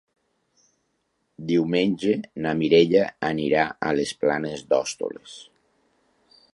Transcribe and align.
Diumenge 1.51 2.15
na 2.45 2.55
Mireia 2.63 3.05
anirà 3.31 3.69
a 3.91 3.95
les 4.01 4.15
Planes 4.25 4.67
d'Hostoles. 4.73 5.41